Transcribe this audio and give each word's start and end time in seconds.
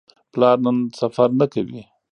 پلار 0.33 0.57
نن 0.65 0.77
سفر 0.99 1.29
نه 1.39 1.45
کوي. 1.53 1.81